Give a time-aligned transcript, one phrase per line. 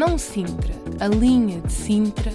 [0.00, 2.32] Não Sintra, a linha de Sintra,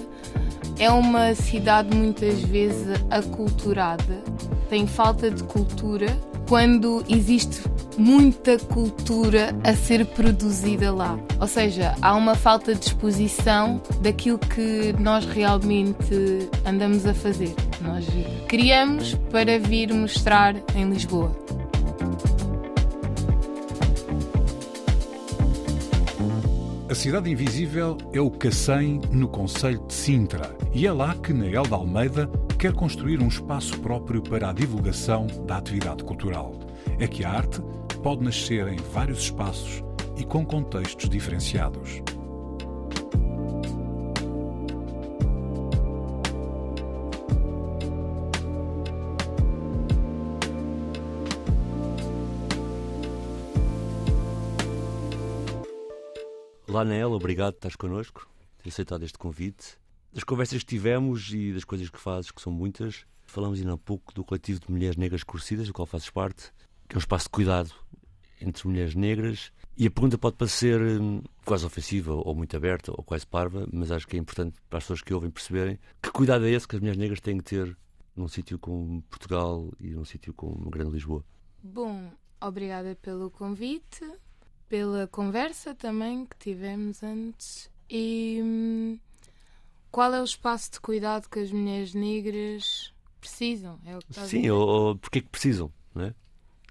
[0.78, 4.22] é uma cidade muitas vezes aculturada,
[4.70, 6.06] tem falta de cultura
[6.48, 7.62] quando existe
[7.98, 11.18] muita cultura a ser produzida lá.
[11.40, 17.52] Ou seja, há uma falta de exposição daquilo que nós realmente andamos a fazer.
[17.80, 18.06] Nós
[18.46, 21.34] criamos para vir mostrar em Lisboa.
[26.96, 31.74] Cidade Invisível é o Cacém no Conselho de Sintra e é lá que Nael de
[31.74, 32.26] Almeida
[32.58, 36.58] quer construir um espaço próprio para a divulgação da atividade cultural.
[36.98, 37.60] É que a arte
[38.02, 39.84] pode nascer em vários espaços
[40.16, 42.02] e com contextos diferenciados.
[56.76, 59.78] Olá, Nela, obrigado por estares connosco, ter aceitado este convite.
[60.12, 63.78] Das conversas que tivemos e das coisas que fazes, que são muitas, falamos ainda um
[63.78, 66.52] pouco do coletivo de mulheres negras escurecidas, do qual fazes parte,
[66.86, 67.72] que é um espaço de cuidado
[68.42, 69.50] entre mulheres negras.
[69.74, 73.90] E a pergunta pode parecer hum, quase ofensiva, ou muito aberta, ou quase parva, mas
[73.90, 76.76] acho que é importante para as pessoas que ouvem perceberem que cuidado é esse que
[76.76, 77.74] as mulheres negras têm que ter
[78.14, 81.24] num sítio como Portugal e num sítio como Grande Lisboa.
[81.62, 84.04] Bom, obrigada pelo convite
[84.68, 88.98] pela conversa também que tivemos antes e hum,
[89.90, 93.78] qual é o espaço de cuidado que as mulheres negras precisam?
[93.86, 96.14] É o que Sim, ou, ou porque é que precisam, não é?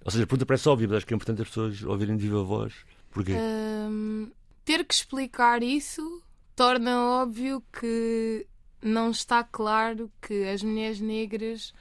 [0.03, 2.23] Ou seja, a pergunta parece óbvia, mas acho que é importante as pessoas ouvirem de
[2.23, 2.73] viva voz.
[3.09, 3.33] Porquê?
[3.33, 4.31] Hum,
[4.63, 6.21] ter que explicar isso
[6.55, 8.45] torna óbvio que
[8.81, 11.73] não está claro que as mulheres negras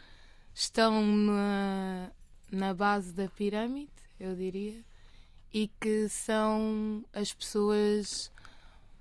[0.55, 2.11] estão na,
[2.51, 4.83] na base da pirâmide, eu diria
[5.55, 8.33] e que são as pessoas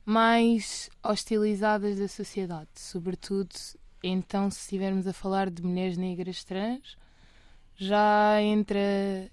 [0.05, 3.49] mais hostilizadas da sociedade, sobretudo
[4.03, 6.95] então se estivermos a falar de mulheres negras trans,
[7.75, 9.31] já entra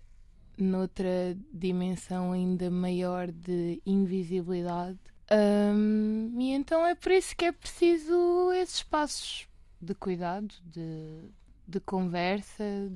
[0.56, 4.98] noutra dimensão ainda maior de invisibilidade.
[5.30, 9.46] Um, e então é por isso que é preciso esses espaços
[9.80, 11.30] de cuidado, de,
[11.68, 12.90] de conversa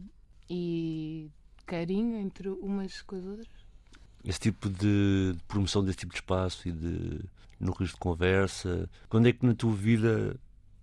[0.49, 1.31] e
[1.67, 3.64] carinho entre umas com as outras
[4.25, 7.21] esse tipo de, promoção desse tipo de espaço e de
[7.61, 8.89] núcleos de conversa?
[9.09, 10.37] Quando é que na tua vida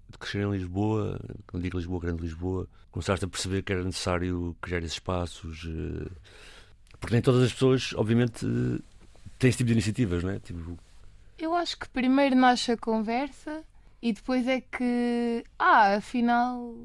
[0.09, 4.55] de crescer em Lisboa, quando digo Lisboa, Grande Lisboa, começaste a perceber que era necessário
[4.61, 5.67] criar esses espaços?
[5.67, 6.11] Eh,
[6.99, 8.45] porque nem todas as pessoas, obviamente,
[9.39, 10.39] têm esse tipo de iniciativas, não é?
[10.39, 10.77] Tipo...
[11.37, 13.63] Eu acho que primeiro nasce a conversa
[14.01, 16.75] e depois é que, ah, afinal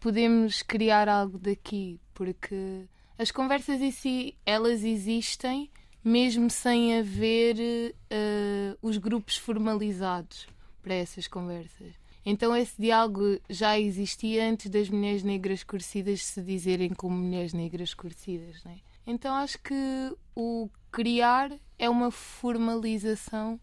[0.00, 2.86] podemos criar algo daqui, porque
[3.18, 5.70] as conversas em si, elas existem
[6.08, 7.56] mesmo sem haver
[7.94, 10.48] uh, os grupos formalizados
[10.82, 11.92] para essas conversas.
[12.24, 17.90] Então esse diálogo já existia antes das mulheres negras escurecidas se dizerem como mulheres negras
[17.90, 18.64] escurecidas.
[18.64, 18.78] Né?
[19.06, 23.60] Então acho que o criar é uma formalização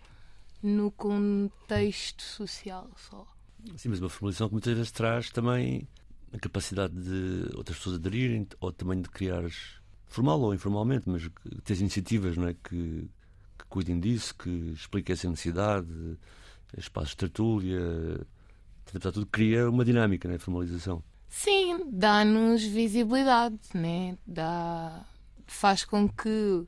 [0.61, 3.27] no contexto social só.
[3.75, 5.87] Sim, mas uma formalização que muitas vezes traz também
[6.31, 9.43] a capacidade de outras pessoas aderirem ou também de criar
[10.07, 11.29] formal ou informalmente, mas
[11.63, 12.53] tens iniciativas não é?
[12.53, 13.09] que,
[13.57, 15.87] que cuidem disso, que expliquem essa necessidade,
[16.77, 17.81] espaços de tertúlia,
[18.89, 20.37] apesar tudo cria uma dinâmica, né?
[20.37, 21.03] formalização.
[21.27, 24.17] Sim, dá-nos visibilidade, né?
[24.25, 25.05] dá,
[25.45, 26.65] faz com que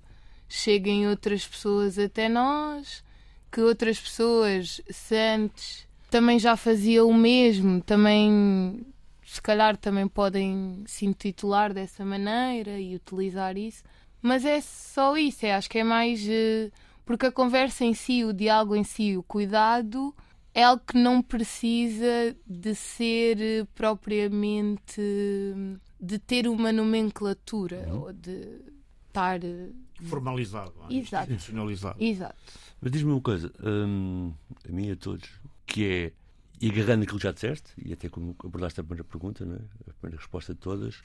[0.49, 3.03] cheguem outras pessoas até nós,
[3.51, 8.85] que outras pessoas, se antes também já faziam o mesmo, também
[9.37, 13.83] se calhar também podem se intitular dessa maneira e utilizar isso,
[14.19, 16.71] mas é só isso, é, acho que é mais uh,
[17.05, 20.13] porque a conversa em si, o diálogo em si, o cuidado
[20.55, 25.01] é algo que não precisa de ser uh, propriamente
[25.99, 28.01] de ter uma nomenclatura uhum.
[28.01, 28.41] ou de
[29.07, 29.39] estar
[30.01, 31.31] formalizado, Exato.
[31.31, 32.03] institucionalizado.
[32.03, 32.35] Exato.
[32.81, 34.33] Mas diz-me uma coisa, hum,
[34.67, 35.29] a mim e a todos,
[35.65, 36.13] que é
[36.59, 39.89] e agarrando aquilo que já disseste, e até como abordaste a primeira pergunta, é?
[39.89, 41.03] a primeira resposta de todas,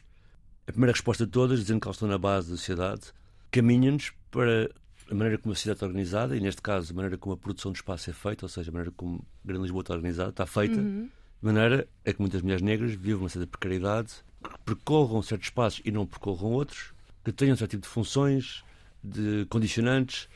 [0.67, 3.13] a primeira resposta de todas, dizendo que elas estão na base da sociedade,
[3.51, 4.71] caminha-nos para
[5.11, 7.71] a maneira como a cidade está organizada, e neste caso a maneira como a produção
[7.73, 10.47] do espaço é feita, ou seja, a maneira como a Grande Lisboa está organizada, está
[10.47, 11.03] feita, Uhum.
[11.05, 14.13] de maneira a que muitas mulheres negras vivem uma certa precariedade,
[14.43, 16.93] que percorram certos espaços e não percorram outros,
[17.25, 18.65] que tenham certo tipo de funções,
[19.05, 20.29] de condicionantes,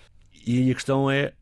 [0.45, 1.33] e aí a questão é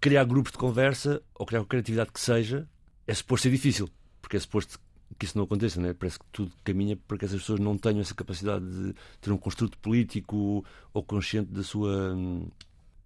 [0.00, 2.66] criar grupos de conversa ou criar qualquer atividade que seja,
[3.06, 3.88] é suposto ser difícil,
[4.20, 4.78] porque é suposto
[5.18, 5.94] que isso não aconteça, não é?
[5.94, 9.36] Parece que tudo caminha para que essas pessoas não tenham essa capacidade de ter um
[9.36, 12.14] construto político ou consciente da sua.
[12.14, 12.48] hum,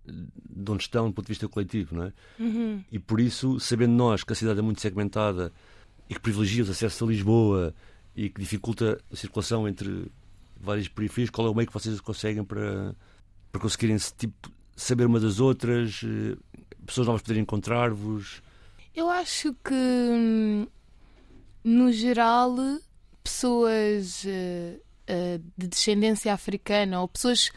[0.06, 2.12] de onde estão do ponto de vista coletivo, não é?
[2.38, 2.82] Uhum.
[2.90, 5.52] E por isso, sabendo nós que a cidade é muito segmentada
[6.08, 7.74] e que privilegia os acessos a Lisboa
[8.16, 10.10] e que dificulta a circulação entre
[10.58, 12.94] várias periferias, qual é o meio que vocês conseguem para,
[13.52, 16.36] para conseguirem tipo, saber uma das outras, eh,
[16.86, 18.42] pessoas novas poderem encontrar-vos?
[19.20, 20.64] Acho que, hum,
[21.64, 22.54] no geral,
[23.20, 24.78] pessoas eh,
[25.56, 27.50] de descendência africana ou pessoas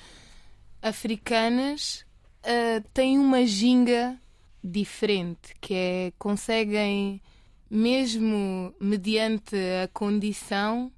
[0.81, 2.03] africanas
[2.41, 4.19] eh, têm uma ginga
[4.63, 7.21] diferente, que é conseguem,
[7.69, 10.91] mesmo mediante a condição,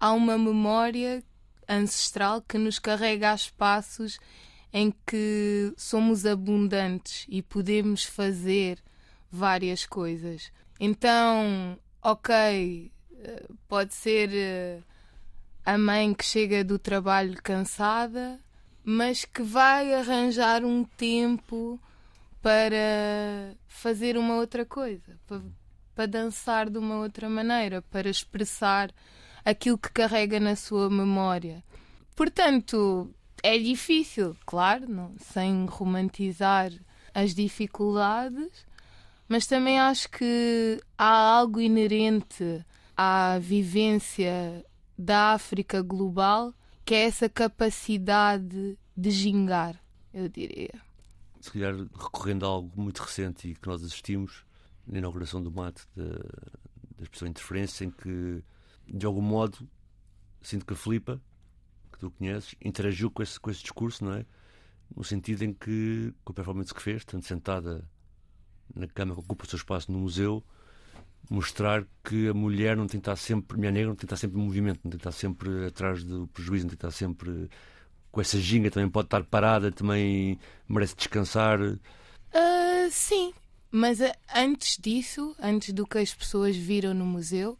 [0.00, 1.22] há uma memória
[1.68, 4.18] ancestral que nos carrega a espaços
[4.72, 8.82] em que somos abundantes e podemos fazer
[9.30, 10.52] várias coisas.
[10.80, 14.80] Então, ok, eh, pode ser eh,
[15.64, 18.38] a mãe que chega do trabalho cansada,
[18.84, 21.80] mas que vai arranjar um tempo
[22.40, 25.42] para fazer uma outra coisa, para,
[25.94, 28.90] para dançar de uma outra maneira, para expressar
[29.44, 31.62] aquilo que carrega na sua memória.
[32.14, 36.72] Portanto, é difícil, claro, não, sem romantizar
[37.14, 38.66] as dificuldades,
[39.28, 42.64] mas também acho que há algo inerente
[42.96, 44.64] à vivência
[44.96, 46.54] da África global
[46.88, 49.78] que é essa capacidade de gingar,
[50.12, 50.72] eu diria.
[51.38, 54.42] Se calhar recorrendo a algo muito recente e que nós assistimos
[54.86, 58.42] na inauguração do MAT da, da expressão interferência, em que
[58.86, 59.68] de algum modo
[60.40, 61.20] sinto que a Filipa,
[61.92, 64.24] que tu conheces, interagiu com esse, com esse discurso, não é?
[64.96, 67.86] No sentido em que, com a performance que fez, estando sentada
[68.74, 70.42] na cama que ocupa o seu espaço no museu,
[71.30, 74.06] mostrar que a mulher não tem que estar sempre, a mulher negra não tem que
[74.06, 76.86] estar sempre em movimento, não tem que estar sempre atrás do prejuízo, não tem que
[76.86, 77.50] estar sempre
[78.10, 80.38] com essa ginga, também pode estar parada, também
[80.68, 81.58] merece descansar.
[82.32, 83.32] Ah, sim,
[83.70, 87.58] mas ah, antes disso, antes do que as pessoas viram no museu,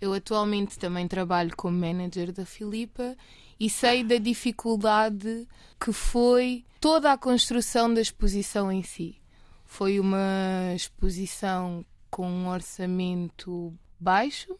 [0.00, 3.16] eu atualmente também trabalho como manager da Filipa
[3.58, 5.48] e sei da dificuldade
[5.80, 9.16] que foi toda a construção da exposição em si.
[9.66, 14.56] Foi uma exposição com um orçamento baixo.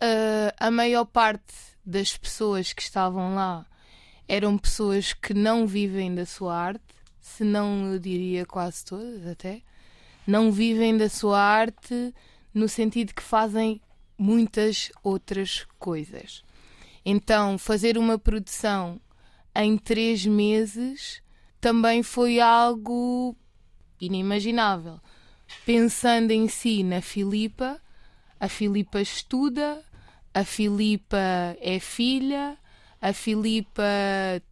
[0.00, 1.54] Ah, a maior parte
[1.84, 3.66] das pessoas que estavam lá
[4.26, 9.62] eram pessoas que não vivem da sua arte, se não eu diria quase todas até,
[10.26, 12.14] não vivem da sua arte
[12.52, 13.80] no sentido que fazem
[14.18, 16.44] muitas outras coisas.
[17.04, 19.00] Então, fazer uma produção
[19.54, 21.22] em três meses
[21.60, 23.34] também foi algo
[24.00, 25.00] inimaginável.
[25.64, 27.80] Pensando em si na Filipa,
[28.38, 29.82] a Filipa estuda,
[30.32, 31.18] a Filipa
[31.60, 32.56] é filha,
[33.00, 33.82] a Filipa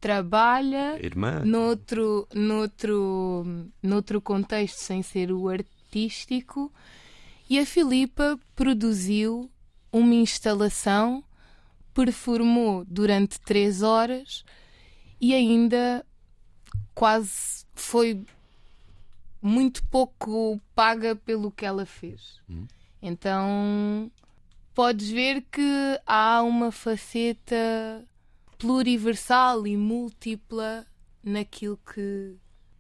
[0.00, 3.44] trabalha Irmã, noutro, noutro,
[3.82, 6.72] noutro contexto sem ser o artístico
[7.48, 9.50] e a Filipa produziu
[9.92, 11.24] uma instalação,
[11.94, 14.44] performou durante três horas
[15.20, 16.04] e ainda
[16.94, 18.24] quase foi
[19.40, 22.40] muito pouco paga pelo que ela fez.
[22.48, 22.66] Hum.
[23.02, 24.10] Então
[24.74, 28.04] podes ver que há uma faceta
[28.58, 30.86] pluriversal e múltipla
[31.22, 32.36] naquilo que,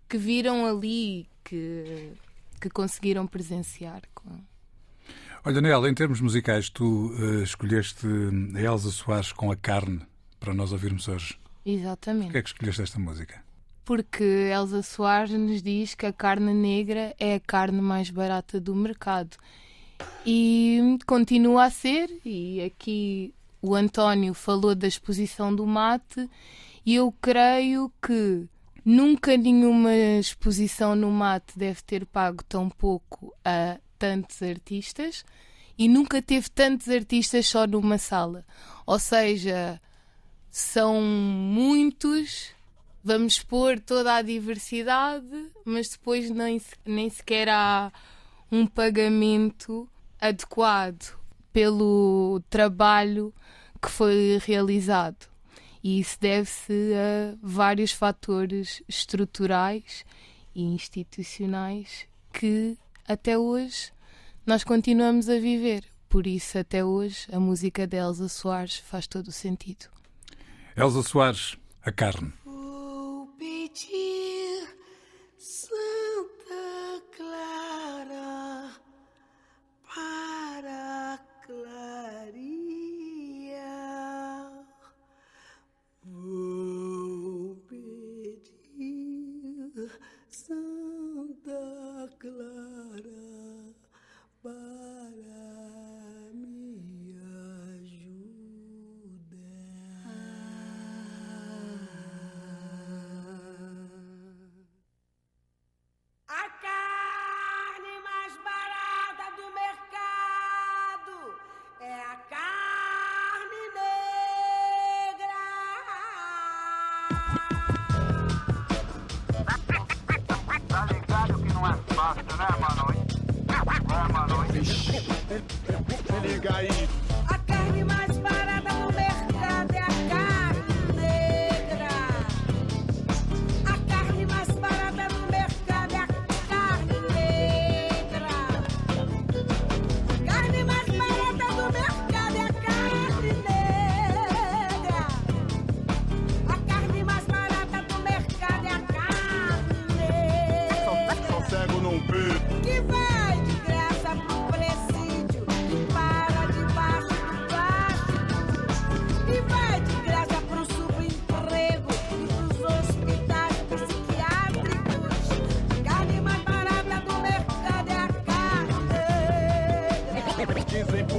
[0.08, 2.12] que viram ali, que,
[2.60, 4.02] que conseguiram presenciar.
[4.14, 4.40] com-
[5.44, 8.06] Olha, Daniel, em termos musicais, tu eh, escolheste
[8.56, 10.00] a Elsa Soares com a carne
[10.40, 11.38] para nós ouvirmos hoje.
[11.64, 12.24] Exatamente.
[12.26, 13.44] Porquê é que escolheste esta música?
[13.86, 18.74] Porque Elsa Soares nos diz que a carne negra é a carne mais barata do
[18.74, 19.36] mercado.
[20.26, 26.28] E continua a ser, e aqui o António falou da exposição do mate,
[26.84, 28.48] e eu creio que
[28.84, 35.24] nunca nenhuma exposição no mate deve ter pago tão pouco a tantos artistas
[35.78, 38.44] e nunca teve tantos artistas só numa sala.
[38.84, 39.80] Ou seja,
[40.50, 42.55] são muitos
[43.06, 47.92] vamos expor toda a diversidade, mas depois nem, nem sequer há
[48.50, 49.88] um pagamento
[50.20, 51.16] adequado
[51.52, 53.32] pelo trabalho
[53.80, 55.28] que foi realizado.
[55.84, 60.04] E isso deve-se a vários fatores estruturais
[60.52, 63.92] e institucionais que até hoje
[64.44, 65.84] nós continuamos a viver.
[66.08, 69.86] Por isso, até hoje, a música de Elsa Soares faz todo o sentido.
[70.76, 72.32] Elsa Soares, a carne.
[73.76, 74.68] Vou pedir
[75.36, 77.65] Santa Clara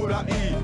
[0.08, 0.57] por aí.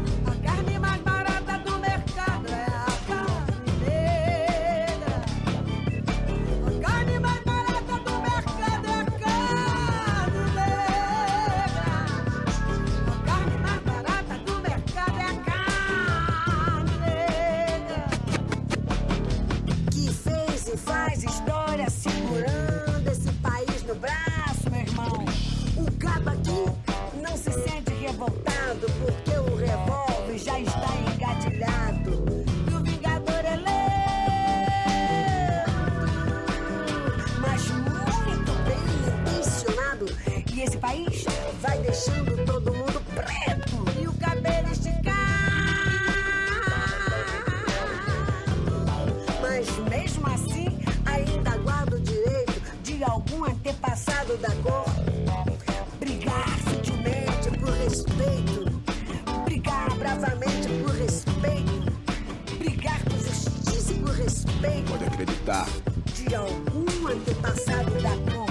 [64.25, 65.67] Justiça e por respeito Pode acreditar.
[66.15, 68.51] de algum antepassado da cor.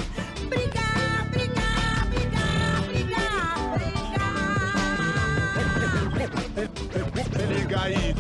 [0.50, 4.14] Brigar, brigar, brigar, brigar, brigar.
[7.24, 8.16] Se liga aí.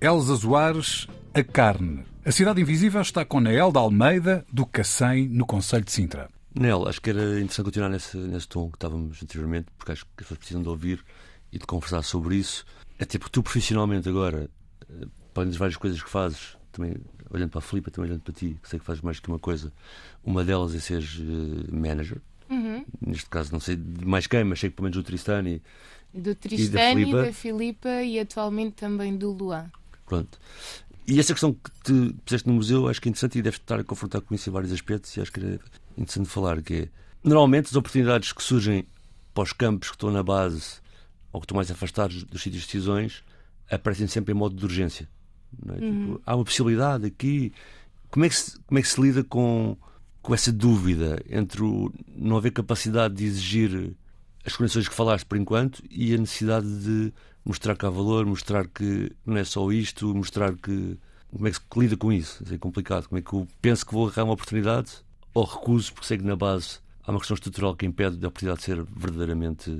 [0.00, 2.04] Elsa Soares, a carne.
[2.24, 6.28] A Cidade Invisível está com Nael de Almeida, do Cacém, no Conselho de Sintra.
[6.54, 10.10] Nel, acho que era interessante continuar nesse, nesse tom que estávamos anteriormente, porque acho que
[10.18, 11.04] as pessoas precisam de ouvir
[11.52, 12.64] e de conversar sobre isso.
[12.98, 14.50] Até porque tu, profissionalmente, agora,
[14.82, 16.94] eh, para além das várias coisas que fazes, também
[17.30, 19.38] olhando para a Filipa, também olhando para ti, que sei que fazes mais que uma
[19.38, 19.72] coisa,
[20.24, 22.20] uma delas é seres eh, manager.
[23.00, 25.60] Neste caso, não sei de mais quem, mas sei que pelo menos o Tristão e
[26.14, 27.22] Do Tristani, Filipa?
[27.22, 29.70] da Filipa e atualmente também do Luan.
[30.06, 30.38] Pronto.
[31.06, 33.78] E essa questão que te puseste no museu acho que é interessante e deves estar
[33.78, 35.60] a confrontar com isso em vários aspectos e acho que era
[35.96, 36.88] interessante falar, que é
[37.26, 38.86] Normalmente, as oportunidades que surgem
[39.34, 40.74] para os campos que estão na base
[41.32, 43.24] ou que estão mais afastados dos sítios de decisões
[43.68, 45.08] aparecem sempre em modo de urgência.
[45.70, 45.72] é?
[45.72, 47.52] Tipo, há uma possibilidade aqui.
[48.12, 49.76] Como é que se, como é que se lida com,
[50.22, 53.96] com essa dúvida entre o não haver capacidade de exigir
[54.44, 57.12] as condições que falaste por enquanto e a necessidade de
[57.46, 60.98] mostrar que há valor, mostrar que não é só isto, mostrar que.
[61.30, 62.42] Como é que se lida com isso?
[62.52, 63.08] É complicado.
[63.08, 64.90] Como é que eu penso que vou agarrar uma oportunidade
[65.34, 68.60] ou recuso porque sei que na base há uma questão estrutural que impede da oportunidade
[68.60, 69.70] de ser verdadeiramente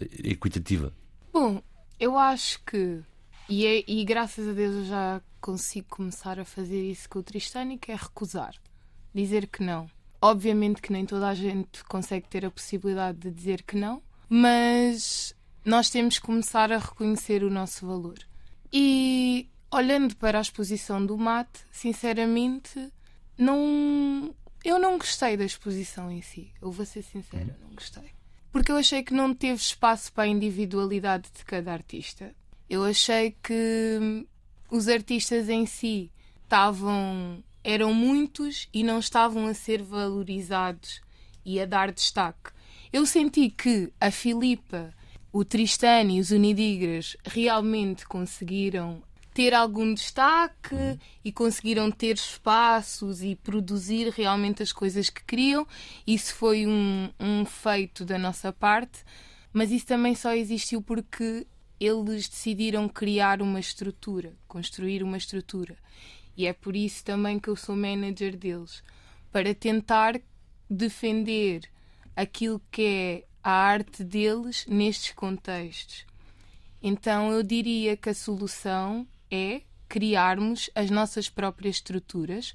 [0.00, 0.92] eh, equitativa?
[1.32, 1.62] Bom,
[1.98, 3.00] eu acho que,
[3.48, 7.22] e, é- e graças a Deus eu já consigo começar a fazer isso com o
[7.22, 8.54] Tristânico, é recusar.
[9.14, 9.88] Dizer que não.
[10.20, 15.34] Obviamente que nem toda a gente consegue ter a possibilidade de dizer que não, mas
[15.64, 18.18] nós temos que começar a reconhecer o nosso valor.
[18.72, 22.92] E olhando para a exposição do mate, sinceramente,
[23.36, 24.34] não.
[24.64, 26.50] Eu não gostei da exposição em si.
[26.60, 28.12] Eu vou ser sincera, não gostei.
[28.50, 32.34] Porque eu achei que não teve espaço para a individualidade de cada artista.
[32.68, 34.26] Eu achei que
[34.70, 36.10] os artistas em si
[36.44, 37.42] estavam.
[37.62, 41.00] eram muitos e não estavam a ser valorizados
[41.44, 42.50] e a dar destaque.
[42.92, 44.94] Eu senti que a Filipa,
[45.34, 49.02] o Tristano e os Unidigras realmente conseguiram
[49.34, 50.76] ter algum destaque
[51.24, 55.66] e conseguiram ter espaços e produzir realmente as coisas que queriam.
[56.06, 59.04] Isso foi um, um feito da nossa parte,
[59.52, 61.44] mas isso também só existiu porque
[61.80, 65.76] eles decidiram criar uma estrutura, construir uma estrutura.
[66.36, 68.84] E é por isso também que eu sou manager deles
[69.32, 70.14] para tentar
[70.70, 71.68] defender
[72.14, 76.06] aquilo que é a arte deles nestes contextos.
[76.82, 82.54] Então eu diria que a solução é criarmos as nossas próprias estruturas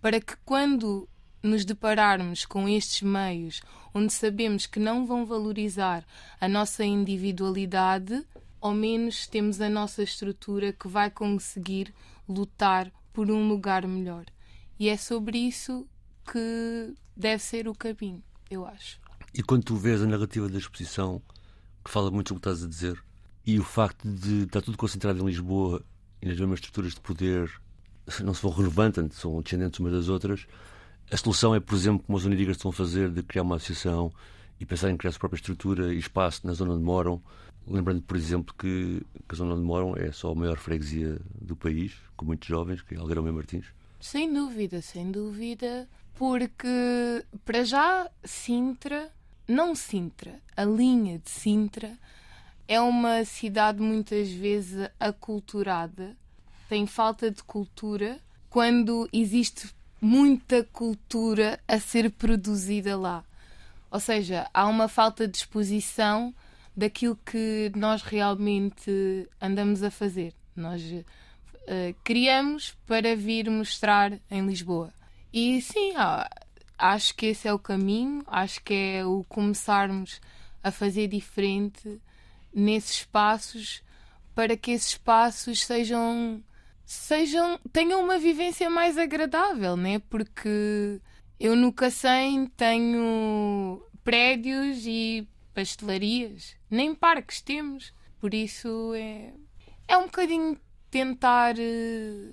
[0.00, 1.06] para que quando
[1.42, 3.60] nos depararmos com estes meios
[3.94, 6.04] onde sabemos que não vão valorizar
[6.40, 8.26] a nossa individualidade,
[8.60, 11.92] ao menos temos a nossa estrutura que vai conseguir
[12.26, 14.24] lutar por um lugar melhor.
[14.78, 15.86] E é sobre isso
[16.30, 19.09] que deve ser o caminho, eu acho.
[19.32, 21.22] E quando tu vês a narrativa da exposição,
[21.84, 23.02] que fala muito sobre o que estás a dizer,
[23.46, 25.82] e o facto de estar tudo concentrado em Lisboa
[26.20, 27.50] e nas mesmas estruturas de poder
[28.22, 30.46] não se vão renovando, são descendentes umas das outras,
[31.10, 34.12] a solução é, por exemplo, como os Unidigas estão a fazer, de criar uma associação
[34.60, 37.20] e pensar em criar a sua própria estrutura e espaço na zona onde moram.
[37.66, 41.56] Lembrando, por exemplo, que, que a zona onde moram é só a maior freguesia do
[41.56, 43.66] país, com muitos jovens, que é Algarão e Martins.
[44.00, 49.10] Sem dúvida, sem dúvida, porque para já Sintra,
[49.50, 51.98] não Sintra, a linha de Sintra
[52.68, 56.16] é uma cidade muitas vezes aculturada,
[56.68, 59.68] tem falta de cultura quando existe
[60.00, 63.24] muita cultura a ser produzida lá.
[63.90, 66.32] Ou seja, há uma falta de exposição
[66.76, 70.32] daquilo que nós realmente andamos a fazer.
[70.54, 70.80] Nós
[71.66, 74.92] eh, criamos para vir mostrar em Lisboa.
[75.32, 76.28] E sim, ah,
[76.80, 80.20] acho que esse é o caminho, acho que é o começarmos
[80.62, 82.00] a fazer diferente
[82.52, 83.82] nesses espaços
[84.34, 86.42] para que esses espaços sejam
[86.84, 90.00] sejam tenham uma vivência mais agradável, né?
[90.10, 91.00] Porque
[91.38, 97.92] eu no Cacém tenho prédios e pastelarias, nem parques temos.
[98.18, 99.32] Por isso é
[99.86, 100.58] é um bocadinho
[100.90, 102.32] tentar eh,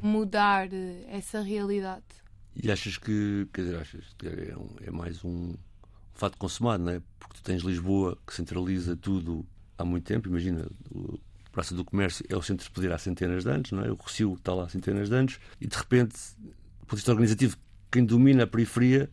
[0.00, 2.19] mudar eh, essa realidade.
[2.56, 5.54] E achas que, quer dizer, achas que é, um- é mais um
[6.14, 7.02] fato consumado, não é?
[7.18, 9.46] Porque tu tens Lisboa que centraliza tudo
[9.78, 10.28] há muito tempo.
[10.28, 11.18] Imagina, o
[11.52, 13.90] Praça do Comércio é o centro de poder há centenas de anos, não é?
[13.90, 17.10] O Recio está lá há centenas de anos e de repente, do ponto de vista
[17.12, 17.56] organizativo,
[17.90, 19.08] quem domina a periferia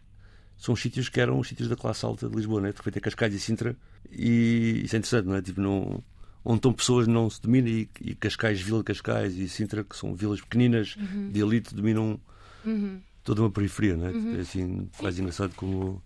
[0.58, 2.72] são os sítios que eram os sítios da classe alta de Lisboa, não é?
[2.72, 3.76] De repente é Cascais e Sintra
[4.12, 5.42] e isso é interessante, não é?
[5.42, 6.04] Tipo, não,
[6.44, 10.14] onde estão pessoas não se domina e, e Cascais, Vila Cascais e Sintra, que são
[10.14, 10.96] vilas pequeninas
[11.32, 12.20] de elite, dominam
[13.28, 14.38] toda uma periferia, não é?
[14.38, 16.02] É assim, quase engraçado como.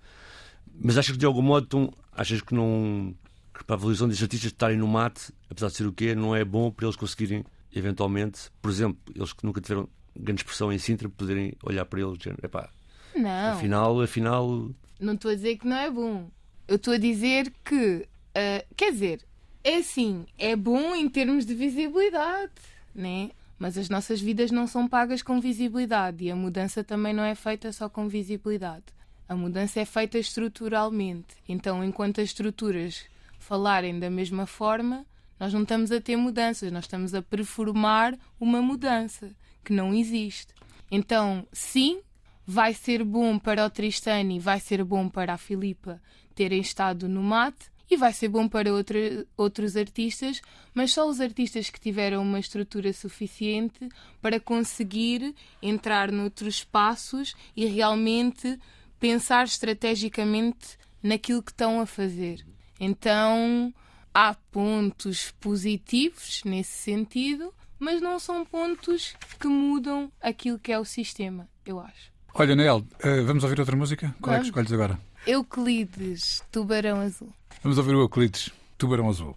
[0.74, 3.14] Mas achas que de algum modo tu achas que não.
[3.54, 6.16] que para a valorização destes artistas estarem no mate, apesar de ser o que é,
[6.16, 10.74] não é bom para eles conseguirem, eventualmente, por exemplo, eles que nunca tiveram grande expressão
[10.74, 12.70] em Sintra, poderem olhar para eles e dizer, epá,
[13.16, 13.54] Não.
[13.54, 16.28] afinal, afinal, Não estou a dizer que não é bom.
[16.68, 19.22] Eu estou a dizer que, ah, quer dizer,
[19.64, 22.52] é assim, é bom em termos de visibilidade,
[22.96, 23.30] né?
[23.62, 27.36] Mas as nossas vidas não são pagas com visibilidade e a mudança também não é
[27.36, 28.86] feita só com visibilidade.
[29.30, 31.36] A mudança é feita estruturalmente.
[31.48, 33.06] Então, enquanto as estruturas
[33.38, 35.06] falarem da mesma forma,
[35.40, 39.30] nós não estamos a ter mudanças, nós estamos a performar uma mudança
[39.64, 40.56] que não existe.
[40.90, 42.02] Então, sim,
[42.44, 46.02] vai ser bom para o Tristani, vai ser bom para a Filipa
[46.34, 50.42] terem estado no mate e vai ser bom para outra- outros artistas,
[50.74, 53.90] mas só os artistas que tiveram uma estrutura suficiente
[54.22, 58.58] para conseguir entrar noutros espaços e realmente
[58.98, 62.46] pensar estrategicamente naquilo que estão a fazer.
[62.80, 63.74] Então
[64.14, 70.86] há pontos positivos nesse sentido, mas não são pontos que mudam aquilo que é o
[70.86, 72.10] sistema, eu acho.
[72.34, 74.16] Olha, Nel, eh, vamos ouvir outra música?
[74.22, 74.48] Qual é que Vamos.
[74.48, 75.00] escolhes agora?
[75.28, 77.34] Euclides, Tubarão Azul.
[77.64, 79.36] Vamos ouvir o Euclides, Tubarão Azul.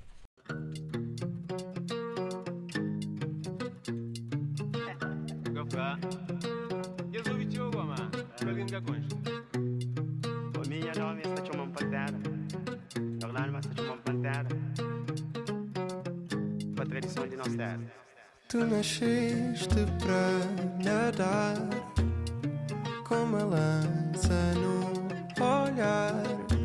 [18.48, 21.56] Tu nasceste para nadar
[23.06, 26.63] com uma lança no olhar.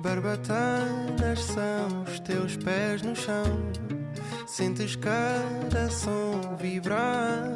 [0.00, 3.44] Barbatanas são os teus pés no chão.
[4.46, 7.52] Sentes cada som vibrar.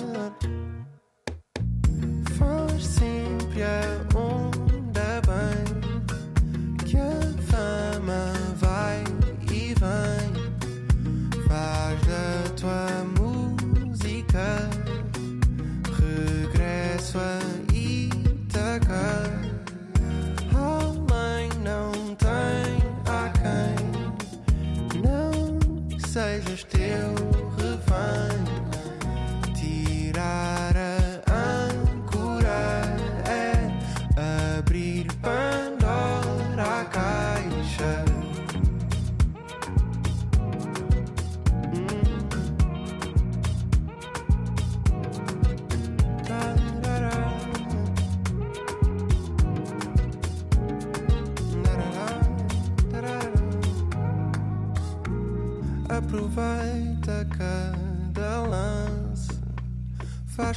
[2.39, 4.10] Faz sempre a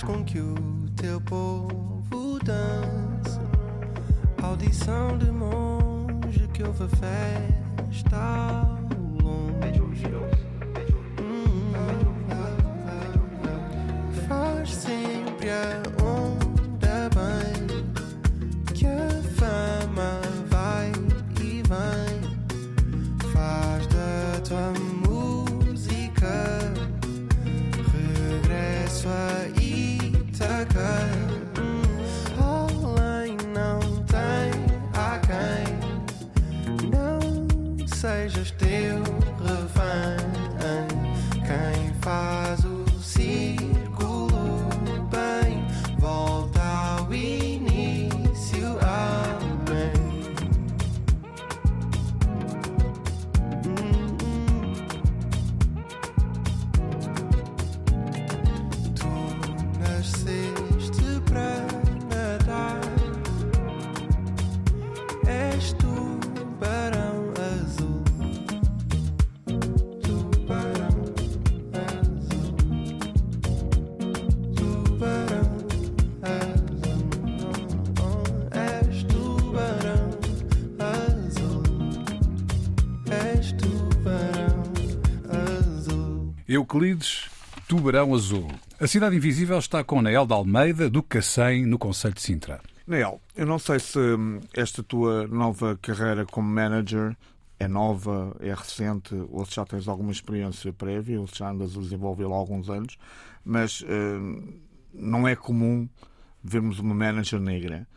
[0.06, 0.56] com que o
[0.96, 3.40] teu povo dance.
[4.42, 8.73] Audição de monge que ouve a festa
[86.54, 87.32] Euclides,
[87.68, 88.48] Tubarão Azul.
[88.80, 92.62] A Cidade Invisível está com Nael de Almeida, do Cacém, no Conselho de Sintra.
[92.86, 97.18] Neel, eu não sei se hum, esta tua nova carreira como manager
[97.60, 101.76] é nova, é recente, ou se já tens alguma experiência prévia, ou se já andas
[101.76, 103.00] a desenvolvê-la há alguns anos,
[103.44, 104.60] mas hum,
[104.94, 105.90] não é comum
[106.44, 107.88] vermos uma manager negra.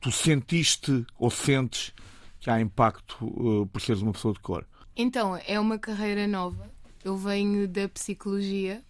[0.00, 1.94] Tu sentiste ou sentes
[2.40, 4.66] que há impacto uh, por seres uma pessoa de cor?
[4.96, 6.74] Então, é uma carreira nova.
[7.06, 8.82] Eu venho da psicologia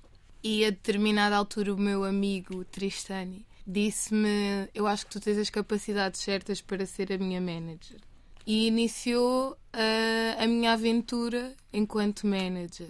[0.42, 5.50] e a determinada altura o meu amigo Tristani disse-me: Eu acho que tu tens as
[5.50, 8.00] capacidades certas para ser a minha manager.
[8.46, 12.88] E iniciou ah, a minha aventura enquanto manager.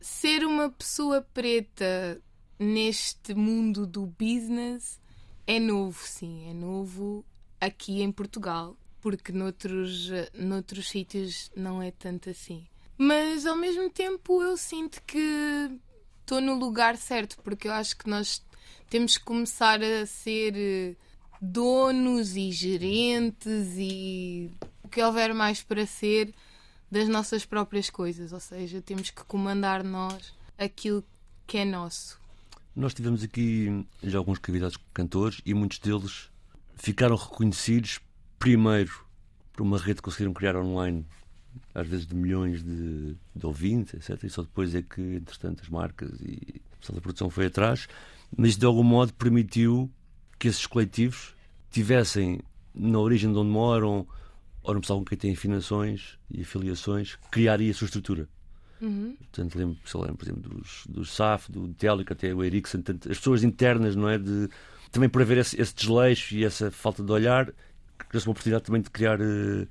[0.00, 2.18] Ser uma pessoa preta
[2.58, 4.98] neste mundo do business
[5.46, 7.22] é novo, sim, é novo
[7.60, 12.66] aqui em Portugal, porque noutros, noutros sítios não é tanto assim.
[12.96, 15.70] Mas ao mesmo tempo eu sinto que
[16.20, 18.42] estou no lugar certo, porque eu acho que nós
[18.88, 20.94] temos que começar a ser eh,
[21.40, 24.50] donos e gerentes e
[24.82, 26.32] o que houver mais para ser
[26.90, 31.04] das nossas próprias coisas, ou seja, temos que comandar nós aquilo
[31.46, 32.20] que é nosso.
[32.74, 36.30] Nós tivemos aqui já alguns convidados cantores e muitos deles
[36.76, 38.00] ficaram reconhecidos
[38.38, 39.04] primeiro
[39.52, 41.06] por uma rede que conseguiram criar online,
[41.74, 44.24] às vezes de milhões de, de ouvintes, etc.
[44.24, 47.88] E só depois é que, entretanto, as marcas e o pessoal da produção foi atrás.
[48.36, 49.90] Mas isso, de algum modo, permitiu
[50.38, 51.34] que esses coletivos
[51.70, 52.40] tivessem,
[52.74, 54.06] na origem de onde moram,
[54.62, 58.28] ou no pessoal com quem têm afinações e afiliações, criar aí a sua estrutura.
[58.80, 59.16] Uhum.
[59.16, 63.18] Portanto, lembro, se lembro, por exemplo, dos, dos SAF, do Telic, até o Ericsson, as
[63.18, 64.18] pessoas internas, não é?
[64.18, 64.48] De,
[64.90, 67.52] também por haver esse, esse desleixo e essa falta de olhar,
[68.08, 69.20] criou-se uma oportunidade também de criar.
[69.20, 69.66] eh,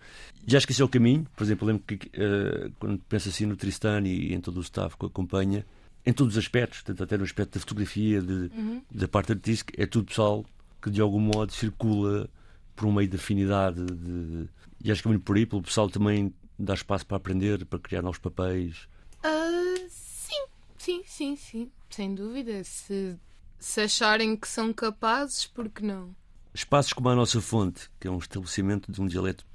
[0.46, 1.26] já acho que esse é o caminho.
[1.36, 4.98] Por exemplo, lembro que eh, quando penso assim no Tristan e em todo o staff
[4.98, 5.66] que o acompanha,
[6.06, 8.52] em todos os aspectos, tanto até no aspecto da fotografia, de,
[8.92, 10.46] da parte artística, é tudo pessoal
[10.82, 12.30] que de algum modo circula
[12.76, 13.86] por um meio de afinidade.
[13.86, 14.50] De,
[14.84, 17.80] e acho que é muito por aí, pelo pessoal também dá espaço para aprender, para
[17.80, 18.88] criar novos papéis.
[19.24, 20.46] Ah, sim,
[20.78, 21.72] sim, sim, sim.
[21.90, 22.64] Sem dúvida.
[22.64, 23.16] Se,
[23.60, 26.14] se acharem que são capazes, por que não?
[26.54, 29.46] Espaços como a nossa fonte, que é um estabelecimento de um dialeto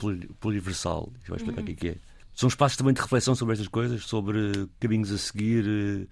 [0.40, 1.96] poliversal, que vai explicar o que é que é.
[2.34, 6.08] São espaços também de reflexão sobre estas coisas, sobre caminhos a seguir,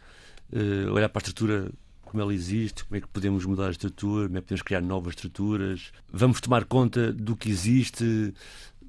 [0.52, 1.70] eh, olhar para a estrutura
[2.02, 4.80] como ela existe, como é que podemos mudar a estrutura, como é que podemos criar
[4.80, 5.92] novas estruturas.
[6.10, 8.32] Vamos tomar conta do que existe,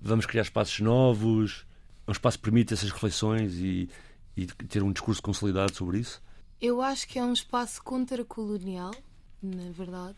[0.02, 1.66] vamos criar espaços novos.
[2.06, 3.90] É um espaço que permite essas reflexões e,
[4.36, 6.22] e ter um discurso consolidado sobre isso.
[6.62, 8.96] Eu acho que é um espaço contracolonial,
[9.42, 10.18] na verdade,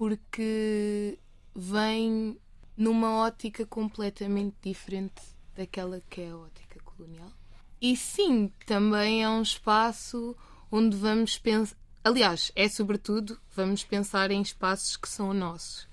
[0.00, 1.18] porque
[1.54, 2.40] vem
[2.74, 5.20] numa ótica completamente diferente
[5.54, 7.30] daquela que é a ótica colonial.
[7.78, 10.34] E sim, também é um espaço
[10.72, 11.76] onde vamos pensar.
[12.02, 15.86] Aliás, é sobretudo, vamos pensar em espaços que são nossos.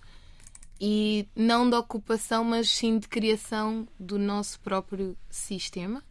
[0.79, 6.01] E não de ocupação, mas sim de criação do nosso próprio sistema.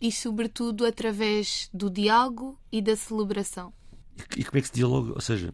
[0.00, 3.74] E, sobretudo, através do diálogo e da celebração.
[4.36, 5.12] E, como é que se dialoga?
[5.12, 5.52] Ou seja,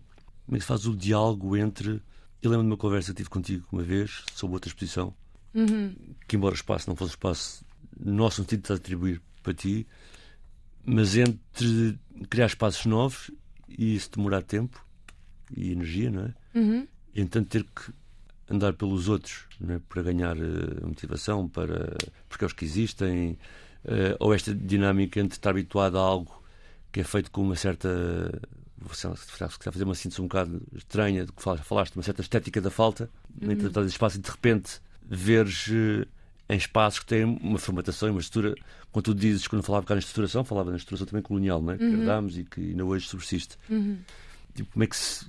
[0.49, 2.01] como é que se faz o diálogo entre.
[2.43, 5.13] Eu lembro de uma conversa que tive contigo uma vez sobre outra exposição,
[6.27, 7.65] que embora o espaço não fosse espaço
[8.01, 9.87] no sentido de atribuir para ti,
[10.87, 11.99] mas entre
[12.31, 13.31] criar espaços novos
[13.69, 14.83] e isso demorar tempo
[15.55, 16.35] e energia, não é?
[17.15, 17.93] E entanto ter que
[18.49, 19.81] andar pelos outros não é?
[19.87, 21.95] para ganhar eh, motivação, para
[22.29, 23.39] porque é os que existem,
[23.85, 26.43] eh, ou esta dinâmica entre estar habituado a algo
[26.91, 27.89] que é feito com uma certa.
[28.93, 29.09] Se
[29.59, 32.71] quiser fazer uma síntese um bocado estranha do que fal- falaste, uma certa estética da
[32.71, 33.11] falta,
[33.41, 33.51] uhum.
[33.51, 36.07] entre de espaço e de repente veres eh,
[36.51, 38.55] em espaços que têm uma formatação e uma estrutura.
[38.93, 41.79] Quando tu dizes, quando falava cá na estruturação, falava na estruturação também colonial, não é?
[41.79, 43.57] que herdámos e que ainda hoje subsiste.
[44.55, 45.27] Tipo, como é que se.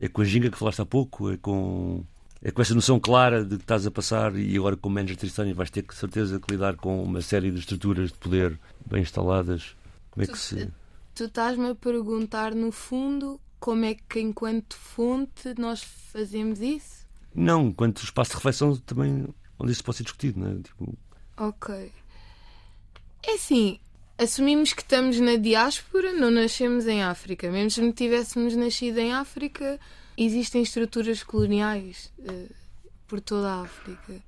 [0.00, 1.30] É com a ginga que falaste há pouco?
[1.32, 2.04] É com.
[2.40, 5.52] É com essa noção clara de que estás a passar e agora como manager Tristânia
[5.54, 8.56] vais ter que certeza que lidar com uma série de estruturas de poder
[8.86, 9.74] bem instaladas.
[10.10, 10.68] Como é que se.
[11.18, 17.08] Tu estás-me a perguntar, no fundo, como é que, enquanto fonte, nós fazemos isso?
[17.34, 19.26] Não, quanto espaço de reflexão também
[19.58, 20.62] onde isso pode ser discutido, não é?
[20.62, 20.96] Tipo,
[21.36, 21.90] Ok.
[23.26, 23.80] É assim,
[24.16, 27.50] assumimos que estamos na diáspora, não nascemos em África.
[27.50, 29.80] Mesmo se não tivéssemos nascido em África,
[30.16, 32.46] existem estruturas coloniais eh,
[33.08, 34.22] por toda a África.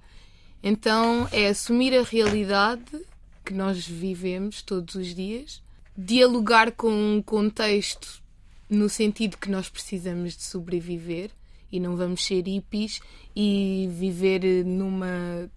[0.60, 3.00] Então é assumir a realidade
[3.44, 5.62] que nós vivemos todos os dias,
[6.04, 8.22] dialogar com um contexto
[8.68, 11.30] no sentido que nós precisamos de sobreviver
[11.70, 13.00] e não vamos ser hippies
[13.34, 15.50] e viver eh, numa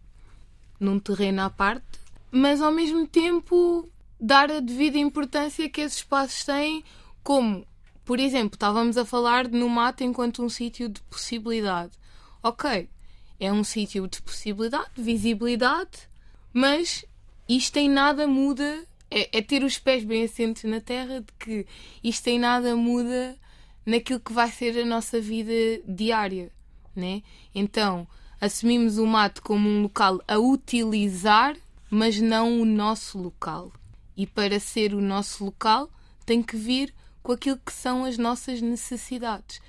[0.80, 1.86] num terreno à parte,
[2.30, 6.84] mas ao mesmo tempo dar a devida importância que esses espaços têm,
[7.24, 7.66] como,
[8.04, 11.94] por exemplo, estávamos a falar no mato enquanto um sítio de possibilidade.
[12.42, 12.90] Ok,
[13.40, 16.10] é um sítio de possibilidade, de visibilidade,
[16.52, 17.06] mas
[17.48, 18.84] isto em nada muda.
[19.16, 21.68] É, é ter os pés bem assentes na terra de que
[22.04, 23.38] isto em nada muda
[23.86, 25.54] naquilo que vai ser a nossa vida
[25.88, 26.52] diária,
[26.96, 27.22] né?
[27.54, 28.08] Então,
[28.42, 31.56] assumimos o mato como um local a utilizar,
[31.92, 33.72] mas não o nosso local.
[34.18, 35.92] E para ser o nosso local,
[36.26, 39.62] tem que vir com aquilo que são as nossas necessidades.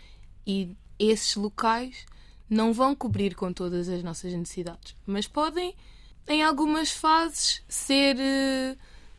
[0.46, 2.06] E esses locais
[2.48, 5.74] não vão cobrir com todas as nossas necessidades, mas podem,
[6.28, 8.76] em algumas fases, ser eh,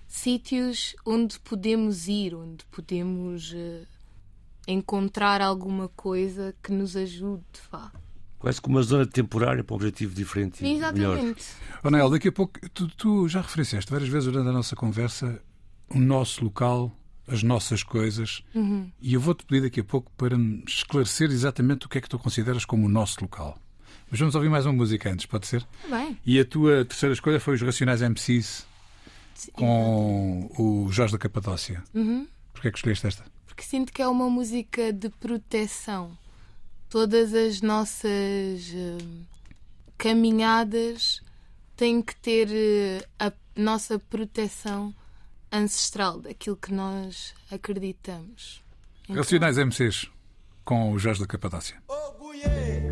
[0.08, 3.84] sítios onde podemos ir, onde podemos eh,
[4.68, 7.92] encontrar alguma coisa que nos ajude, vá.
[8.40, 10.66] quase como uma zona temporária para um objetivo diferente.
[10.66, 11.44] Exatamente.
[11.84, 15.42] Nel, daqui a pouco, tu, tu já referenciaste várias vezes durante a nossa conversa
[15.90, 16.92] o nosso local,
[17.28, 18.44] as nossas coisas,
[19.02, 22.10] e eu vou-te pedir daqui a pouco para me esclarecer exatamente o que é que
[22.10, 23.58] tu consideras como o nosso local.
[24.10, 25.64] Mas vamos ouvir mais uma música antes, pode ser?
[25.64, 26.18] Tá bem.
[26.26, 28.66] E a tua terceira escolha foi os Racionais MCs
[29.54, 31.84] Com o Jorge da Capadócia.
[31.94, 32.28] Uhum.
[32.54, 33.36] Porquê é que escolheste esta?
[33.56, 36.18] porque sinto que é uma música de proteção.
[36.90, 38.98] Todas as nossas eh,
[39.98, 41.22] caminhadas
[41.78, 44.94] têm que ter eh, a nossa proteção
[45.50, 48.62] ancestral, daquilo que nós acreditamos.
[49.06, 50.10] Então, Racionais MCs
[50.66, 51.82] com o Jorge da Capadócia.
[51.88, 52.85] Jorge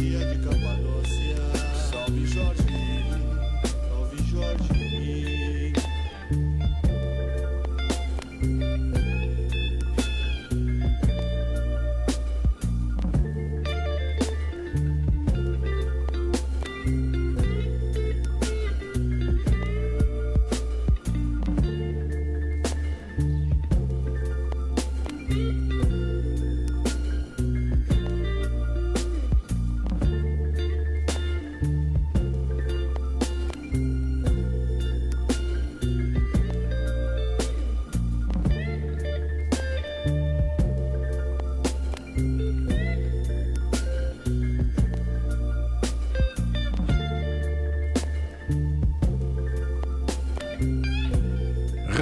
[0.00, 1.34] de Capadócia.
[1.90, 2.67] Salve Jorge,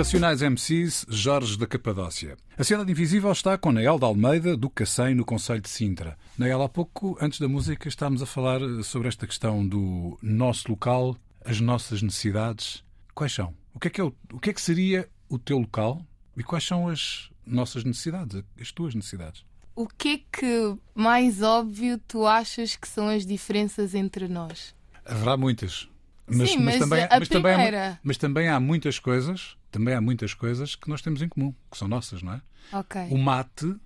[0.06, 2.36] Racionais MCs, Jorge da Capadócia.
[2.56, 6.16] A Cidade Invisível está com Nael de Almeida, do Cacém, no Conselho de Sintra.
[6.38, 11.16] Nael, há pouco, antes da música, estávamos a falar sobre esta questão do nosso local,
[11.44, 12.84] as nossas necessidades.
[13.16, 13.52] Quais são?
[13.74, 16.00] O que é que, é o, o que, é que seria o teu local
[16.36, 19.44] e quais são as nossas necessidades, as tuas necessidades?
[19.74, 24.72] O que é que mais óbvio tu achas que são as diferenças entre nós?
[25.04, 25.88] Haverá muitas.
[26.28, 28.00] Sim, mas a também, há, primeira.
[28.02, 31.76] mas também há muitas coisas, também há muitas coisas que nós temos em comum, que
[31.76, 32.40] são nossas, não é?
[32.72, 33.08] Ok.
[33.10, 33.76] O mate,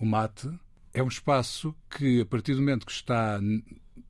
[0.00, 0.50] o mate
[0.92, 3.38] é um espaço que a partir do momento que está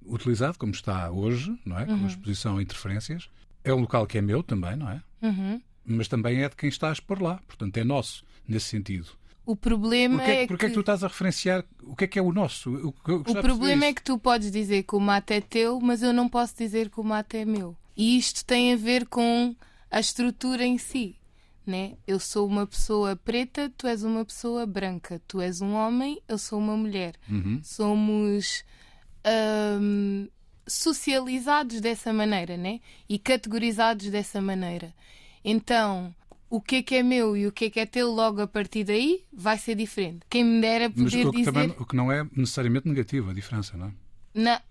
[0.06, 1.84] utilizado como está hoje, não é?
[1.84, 2.06] Com Uhum.
[2.06, 3.28] exposição a interferências,
[3.62, 5.02] é um local que é meu também, não é?
[5.20, 5.60] Uhum.
[5.84, 9.08] Mas também é de quem está a expor lá, portanto é nosso nesse sentido.
[9.44, 12.18] O problema Porquê, é porquê é que tu estás a referenciar o que é que
[12.18, 12.70] é o nosso?
[12.72, 16.02] O, que O problema é que tu podes dizer que o mate é teu, mas
[16.02, 17.76] eu não posso dizer que o mate é meu.
[17.94, 19.54] E isto tem a ver com
[19.92, 21.14] a estrutura em si.
[21.64, 21.92] Né?
[22.08, 25.22] Eu sou uma pessoa preta, tu és uma pessoa branca.
[25.28, 27.14] Tu és um homem, eu sou uma mulher.
[27.30, 27.60] Uhum.
[27.62, 28.64] Somos
[29.80, 30.26] hum,
[30.66, 32.80] socializados dessa maneira né?
[33.08, 34.92] e categorizados dessa maneira.
[35.44, 36.12] Então,
[36.50, 38.46] o que é que é meu e o que é que é teu logo a
[38.46, 40.20] partir daí vai ser diferente.
[40.28, 41.52] Quem me dera Mas poder o que, dizer.
[41.52, 43.92] também, o que não é necessariamente negativo, a diferença, não é?
[44.34, 44.62] Na-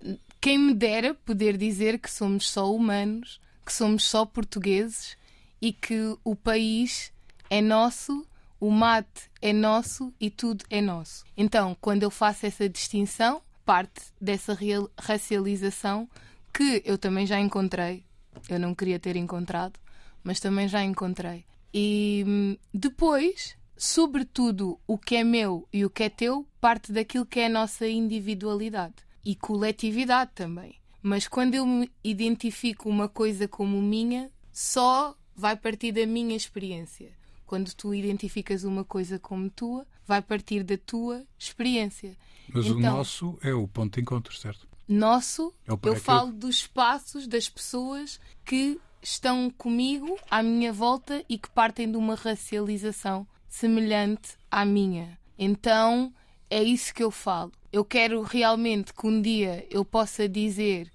[0.41, 5.17] quem me dera poder dizer que somos só humanos, que somos só portugueses
[5.61, 7.11] e que o país
[7.49, 8.25] é nosso,
[8.59, 11.23] o mate é nosso e tudo é nosso.
[11.35, 14.57] Então, quando eu faço essa distinção, parte dessa
[14.99, 16.09] racialização
[16.53, 18.03] que eu também já encontrei.
[18.49, 19.79] Eu não queria ter encontrado,
[20.23, 21.45] mas também já encontrei.
[21.73, 27.25] E hum, depois, sobretudo, o que é meu e o que é teu parte daquilo
[27.25, 30.80] que é a nossa individualidade e coletividade também.
[31.01, 37.11] Mas quando eu me identifico uma coisa como minha, só vai partir da minha experiência.
[37.45, 42.15] Quando tu identificas uma coisa como tua, vai partir da tua experiência.
[42.53, 44.67] Mas o Então- nosso é o ponto de encontro, certo?
[44.87, 51.23] Nosso, É o- eu falo dos espaços das pessoas que estão comigo à minha volta
[51.27, 55.17] e que partem de uma racialização semelhante à minha.
[55.39, 56.13] Então
[56.51, 57.53] é isso que eu falo.
[57.71, 60.91] Eu quero realmente que um dia eu possa dizer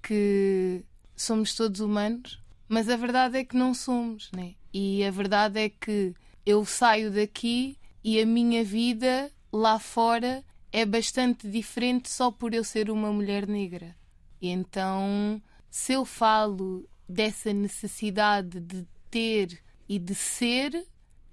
[0.00, 0.84] que
[1.16, 4.54] somos todos humanos, mas a verdade é que não somos, né?
[4.72, 6.14] E a verdade é que
[6.46, 12.62] eu saio daqui e a minha vida lá fora é bastante diferente só por eu
[12.62, 13.96] ser uma mulher negra.
[14.40, 20.86] E então, se eu falo dessa necessidade de ter e de ser,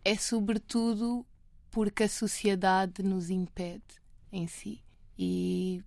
[0.03, 1.23] é sobretudo
[1.71, 3.83] porque a sociedade nos impede
[4.31, 4.81] em si.
[5.17, 5.83] E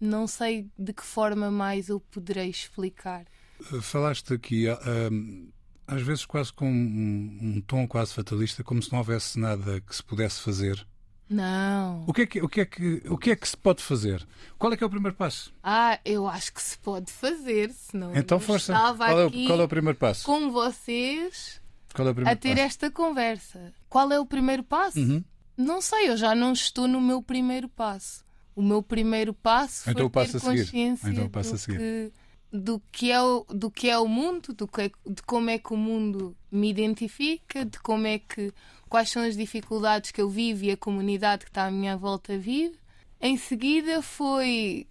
[0.00, 3.24] não sei de que forma mais eu poderei explicar.
[3.72, 4.78] Uh, Falaste aqui, ah,
[5.10, 5.48] um,
[5.86, 9.94] às vezes quase com um, um tom quase fatalista, como se não houvesse nada que
[9.94, 10.86] se pudesse fazer.
[11.28, 12.04] Não.
[12.06, 14.26] O que, é que, o, que é que, o que é que se pode fazer?
[14.58, 15.54] Qual é que é o primeiro passo?
[15.62, 18.74] Ah, eu acho que se pode fazer, senão Então, força.
[18.74, 20.24] Qual é, o, qual é o primeiro passo?
[20.26, 21.62] com vocês
[21.94, 22.60] Qual é o a primeiro ter passo?
[22.62, 23.72] esta conversa.
[23.88, 24.98] Qual é o primeiro passo?
[24.98, 25.24] Uhum.
[25.56, 28.24] Não sei, eu já não estou no meu primeiro passo.
[28.56, 31.78] O meu primeiro passo foi Então o passo ter a consciência Então passo do, a.
[31.78, 32.12] Que,
[32.52, 35.58] do, que é o, do que é o mundo, do que é- de como é
[35.58, 38.52] que o mundo me identifica, de como é que
[38.88, 42.36] quais são as dificuldades que eu vivo e a comunidade que está à minha volta
[42.38, 42.78] vive.
[43.20, 44.86] Em seguida foi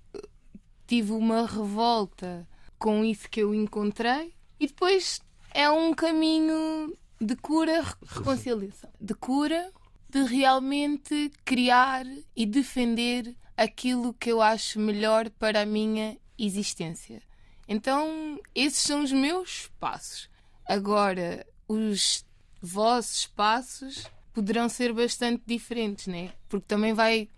[0.87, 2.47] tive uma revolta
[2.77, 5.21] com isso que eu encontrei e depois
[5.53, 9.71] é um caminho de cura, reconciliação, de cura,
[10.09, 17.21] de realmente criar e defender aquilo que eu acho melhor para a minha existência.
[17.67, 20.29] Então, esses são os meus passos.
[20.65, 22.25] Agora, os
[22.61, 26.33] vossos passos poderão ser bastante diferentes, né?
[26.49, 27.29] Porque também vai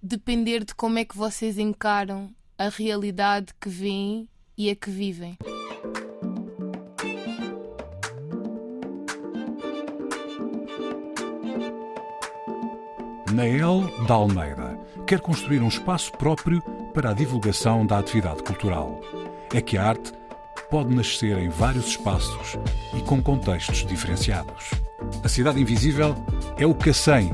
[0.00, 5.36] depender de como é que vocês encaram a realidade que veem e a que vivem.
[13.36, 16.62] Nael da Almeida quer construir um espaço próprio
[16.94, 18.98] para a divulgação da atividade cultural.
[19.52, 20.10] É que a arte
[20.70, 22.56] pode nascer em vários espaços
[22.96, 24.70] e com contextos diferenciados.
[25.22, 26.14] A Cidade Invisível
[26.56, 27.30] é o Cacém,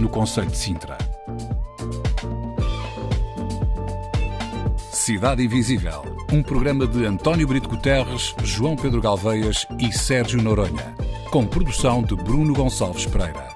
[0.00, 0.98] no Conselho de Sintra.
[4.90, 10.92] Cidade Invisível, um programa de António Brito Guterres, João Pedro Galveias e Sérgio Noronha,
[11.30, 13.55] com produção de Bruno Gonçalves Pereira.